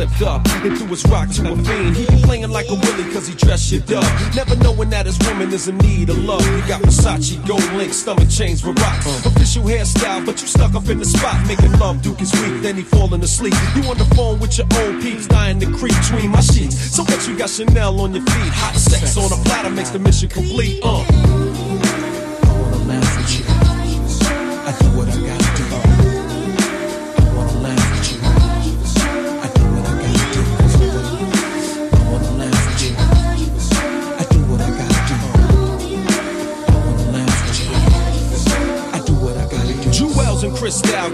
slipped 0.01 0.23
up 0.23 0.47
and 0.65 0.79
threw 0.79 0.87
his 0.87 1.05
rock 1.07 1.29
to 1.29 1.53
a 1.53 1.57
fiend. 1.57 1.97
He 1.97 2.07
be 2.07 2.23
playing 2.23 2.51
like 2.51 2.69
a 2.71 2.75
willy 2.75 3.13
cause 3.13 3.27
he 3.27 3.35
dressed 3.35 3.71
you 3.71 3.81
up. 3.97 4.35
Never 4.35 4.57
knowing 4.57 4.89
that 4.91 5.05
his 5.05 5.19
woman 5.27 5.53
is 5.53 5.69
in 5.69 5.77
need 5.79 6.09
of 6.09 6.17
love. 6.25 6.41
You 6.47 6.67
got 6.67 6.81
Versace, 6.83 7.37
gold 7.47 7.65
link, 7.75 7.93
stomach 7.93 8.31
chains 8.31 8.65
with 8.65 8.81
rocks. 8.81 9.27
Official 9.27 9.63
hairstyle, 9.65 10.25
but 10.25 10.41
you 10.41 10.49
stuck 10.49 10.75
up 10.75 10.89
in 10.89 10.99
the 10.99 11.05
spot. 11.05 11.47
Making 11.47 11.73
love, 11.79 12.01
Duke 12.01 12.21
is 12.23 12.33
weak, 12.33 12.63
then 12.63 12.77
he 12.77 12.83
falling 12.83 13.23
asleep. 13.23 13.55
You 13.77 13.83
on 13.91 13.99
the 13.99 14.09
phone 14.17 14.41
with 14.41 14.57
your 14.57 14.67
old 14.81 15.03
peeps, 15.03 15.27
dying 15.27 15.61
to 15.61 15.67
creep 15.67 15.95
between 16.01 16.31
my 16.31 16.41
sheets. 16.41 16.77
So 16.97 17.03
what 17.03 17.29
you 17.29 17.37
got 17.37 17.51
Chanel 17.51 18.01
on 18.01 18.15
your 18.15 18.25
feet? 18.25 18.53
Hot 18.63 18.77
sex 18.77 19.19
on 19.19 19.31
a 19.33 19.43
platter 19.45 19.71
makes 19.71 19.91
the 19.91 19.99
mission 19.99 20.31
complete. 20.31 20.81
Uh. 20.83 21.40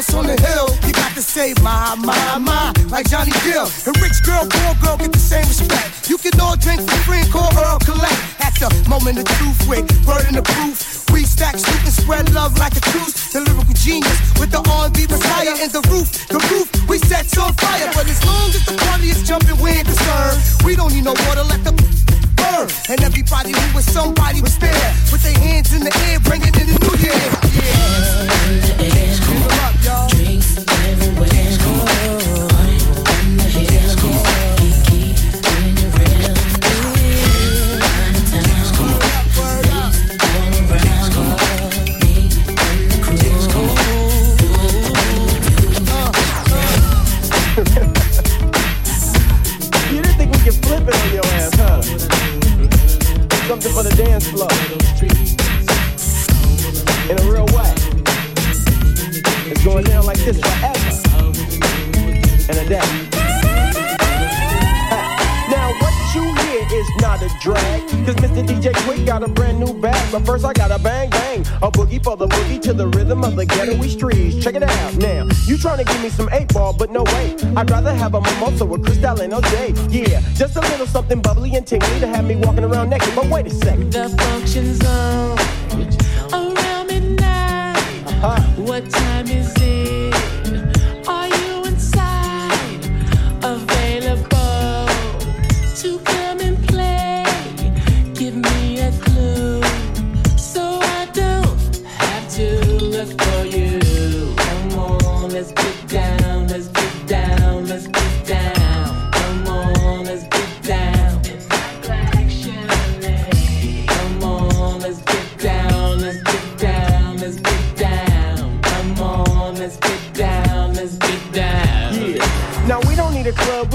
House 0.00 0.14
on 0.14 0.26
the 0.26 0.36
hill, 0.40 0.68
you 0.86 0.92
got 0.92 1.12
to 1.12 1.22
say 1.22 1.52
my, 1.62 1.94
my, 2.00 2.38
my, 2.38 2.72
like 2.88 3.08
Johnny 3.08 3.32
Gill. 3.44 3.68
And 3.84 3.94
rich 4.00 4.16
girl, 4.24 4.48
poor 4.48 4.72
girl 4.80 4.96
get 4.96 5.12
the 5.12 5.20
same 5.20 5.44
respect. 5.44 6.08
You 6.08 6.16
can 6.16 6.32
all 6.40 6.56
drink 6.56 6.80
for 6.80 6.96
free 7.04 7.20
and 7.20 7.30
call 7.30 7.50
Earl 7.52 7.78
Collect. 7.84 8.20
At 8.40 8.56
the 8.56 8.68
moment 8.88 9.18
of 9.18 9.26
truth 9.36 9.60
with 9.68 9.84
in 10.28 10.34
the 10.36 10.44
proof. 10.44 11.04
We 11.12 11.24
stack, 11.24 11.58
scoop, 11.58 11.82
and 11.84 11.92
spread 11.92 12.32
love 12.32 12.56
like 12.56 12.76
a 12.76 12.80
truce. 12.92 13.32
The 13.32 13.40
lyrical 13.40 13.74
genius 13.74 14.18
with 14.40 14.50
the 14.50 14.62
R&B 14.64 15.06
messiah 15.10 15.56
and 15.60 15.70
the 15.70 15.84
roof. 15.92 16.08
The 16.28 16.40
roof 16.48 16.68
we 16.88 16.96
set 16.98 17.26
on 17.36 17.52
fire. 17.60 17.90
But 17.92 18.08
as 18.08 18.20
long 18.24 18.48
as 18.56 18.64
the 18.64 18.76
party 18.80 19.08
is 19.12 19.20
jumping, 19.28 19.58
we 19.60 19.70
ain't 19.70 19.86
concerned. 19.86 20.40
We 20.64 20.76
don't 20.76 20.92
need 20.94 21.04
no 21.04 21.14
water, 21.28 21.44
let 21.44 21.60
the 21.64 21.76
burn. 22.40 22.68
And 22.88 23.00
everybody 23.04 23.52
who 23.52 23.66
was 23.76 23.84
somebody 23.84 24.40
was 24.40 24.56
there. 24.56 24.88
With 25.12 25.22
their 25.22 25.36
hands 25.36 25.74
in 25.76 25.84
the 25.84 25.92
air, 26.08 26.20
bringing 26.20 26.54
in 26.56 26.66
the 26.72 26.78
new 26.88 26.96
year. 27.04 27.20
Yeah. 27.58 29.29
Something 53.50 53.72
for 53.72 53.82
the 53.82 53.90
dance 53.96 54.28
floor. 54.28 54.48
In 57.10 57.18
a 57.18 57.22
real 57.30 57.46
way. 57.46 57.89
Going 59.64 59.84
down 59.84 60.06
like 60.06 60.16
this 60.18 60.40
forever. 60.40 60.90
And 62.48 62.58
a 62.58 62.66
day. 62.66 62.80
Now 65.50 65.74
what 65.80 65.92
you 66.14 66.22
hear 66.22 66.66
is 66.72 66.88
not 67.02 67.22
a 67.22 67.28
drag. 67.42 67.82
Cause 68.06 68.14
Mr. 68.16 68.46
DJ 68.46 68.72
Quik 68.72 69.04
got 69.04 69.22
a 69.22 69.28
brand 69.28 69.60
new 69.60 69.78
bag. 69.78 70.10
But 70.10 70.24
first 70.24 70.46
I 70.46 70.54
got 70.54 70.70
a 70.70 70.82
bang 70.82 71.10
bang. 71.10 71.40
A 71.62 71.70
boogie 71.70 72.02
for 72.02 72.16
the 72.16 72.26
boogie 72.26 72.60
to 72.62 72.72
the 72.72 72.88
rhythm 72.88 73.22
of 73.22 73.36
the 73.36 73.44
ghetto 73.44 73.80
streets. 73.82 74.42
Check 74.42 74.54
it 74.54 74.62
out 74.62 74.96
now. 74.96 75.28
You 75.44 75.58
trying 75.58 75.84
to 75.84 75.84
give 75.84 76.02
me 76.02 76.08
some 76.08 76.30
eight 76.32 76.48
ball, 76.54 76.72
but 76.72 76.90
no 76.90 77.02
way. 77.02 77.36
I'd 77.54 77.70
rather 77.70 77.94
have 77.94 78.14
a 78.14 78.20
mimosa 78.22 78.64
with 78.64 78.82
Cristal 78.82 79.20
and 79.20 79.34
OJ. 79.34 79.92
Yeah, 79.92 80.20
just 80.32 80.56
a 80.56 80.60
little 80.60 80.86
something 80.86 81.20
bubbly 81.20 81.54
and 81.54 81.66
tingly 81.66 82.00
to 82.00 82.06
have 82.06 82.24
me 82.24 82.36
walking 82.36 82.64
around 82.64 82.88
naked. 82.88 83.14
But 83.14 83.26
wait 83.26 83.46
a 83.46 83.50
second. 83.50 83.92
The 83.92 84.08
function 84.08 84.74
zone 84.76 85.20
around 85.20 85.40
midnight. 85.40 85.59
What 88.20 88.90
time 88.90 89.28
is 89.28 89.50
it? 89.56 89.89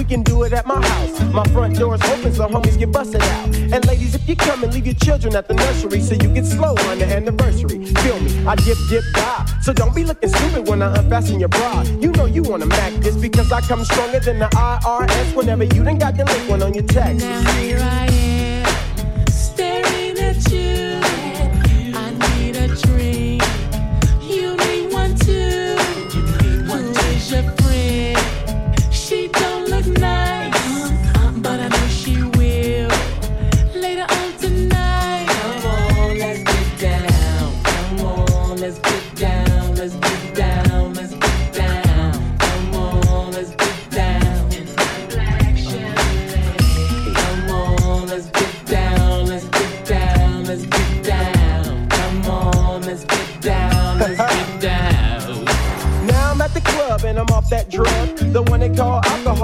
Can 0.06 0.24
do 0.24 0.44
it 0.44 0.54
at 0.54 0.66
my 0.66 0.82
house. 0.86 1.20
My 1.34 1.44
front 1.46 1.78
door's 1.78 2.02
open 2.04 2.34
so 2.34 2.48
homies 2.48 2.78
get 2.78 2.92
busted 2.92 3.22
out. 3.22 3.56
And 3.56 3.86
ladies, 3.86 4.16
if 4.16 4.28
you 4.30 4.36
come 4.36 4.64
and 4.64 4.74
leave 4.74 4.86
your 4.86 4.96
children 4.96 5.36
at 5.36 5.48
the 5.48 5.54
nursery 5.54 6.02
so 6.02 6.14
you 6.14 6.34
get 6.34 6.46
slow 6.46 6.76
on 6.90 7.00
the 7.00 7.06
anniversary. 7.06 7.86
Feel 8.04 8.20
me, 8.20 8.46
I 8.46 8.56
dip, 8.56 8.78
dip, 8.90 9.04
die. 9.14 9.46
So 9.62 9.74
don't 9.74 9.96
be 9.96 10.04
looking 10.04 10.30
stupid 10.30 10.68
when 10.68 10.82
I 10.82 10.96
unfasten 10.96 11.40
your 11.40 11.50
bra. 11.50 11.82
You 12.00 12.12
know 12.12 12.26
you 12.26 12.44
wanna 12.44 12.68
mac 12.68 12.94
this 12.96 13.16
because 13.16 13.52
I 13.52 13.62
come 13.62 13.84
stronger 13.84 14.20
than 14.20 14.40
the 14.40 14.48
IRS 14.48 15.36
whenever 15.36 15.64
you 15.64 15.84
done 15.84 15.98
got 15.98 16.16
the 16.16 16.26
link 16.26 16.50
one 16.50 16.62
on 16.62 16.74
your 16.74 16.84
text. 16.84 17.26
Now 17.26 17.52
here 17.54 17.80
I 17.80 18.06
am, 18.06 18.35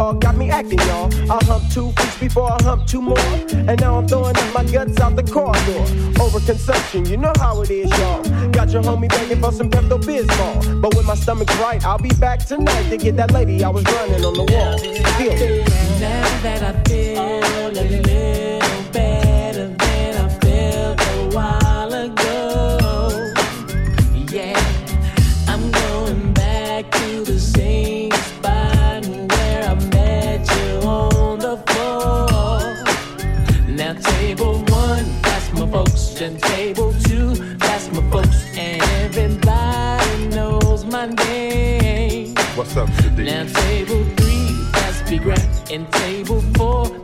alcohol 0.02 0.20
got 0.20 0.36
me 0.38 0.50
acting, 0.50 0.80
y'all. 0.80 1.10
I 1.32 1.44
humped 1.46 1.72
two 1.72 1.92
feet 1.92 2.20
before 2.28 2.52
I 2.52 2.58
humped 2.64 2.90
two 2.90 3.02
more. 3.02 3.18
And 3.18 3.80
now 3.80 3.98
I'm 3.98 4.08
throwing 4.08 4.36
up 4.36 4.54
my 4.54 4.64
guts 4.64 5.00
out 5.00 5.16
the 5.16 5.24
car 5.24 5.54
corridor. 5.54 5.84
Overconsumption, 6.20 7.10
you 7.10 7.18
know 7.18 7.34
how 7.38 7.62
it 7.62 7.70
is, 7.70 7.90
y'all. 8.00 8.24
Got 8.52 8.72
your 8.72 8.84
homie 8.84 9.10
begging 9.10 9.42
for 9.42 9.52
some 9.52 9.70
Pepto 9.70 9.98
Bismol. 10.00 10.82
But 10.82 10.96
when 10.96 11.06
my 11.06 11.16
stomach's 11.16 11.56
right, 11.58 11.84
I'll 11.86 12.00
be 12.00 12.14
back 12.20 12.46
tonight 12.46 12.90
to 12.90 12.98
get 12.98 13.16
that 13.18 13.32
lady 13.32 13.64
I 13.64 13.70
was 13.70 13.84
running 13.84 14.26
on 14.26 14.34
the 14.34 14.46
wall. 14.52 14.78
Feel 15.18 15.36
me? 15.36 15.64
Now 16.00 16.42
that 16.44 16.62
I 16.64 16.84
feel 16.84 17.22
a 17.22 17.70
little 17.70 18.51
Now 42.74 42.86
table 42.86 44.06
three, 44.16 44.66
Big 45.10 45.26
Rap, 45.26 45.40
and 45.70 45.92
table 45.92 46.42
four, 46.56 47.01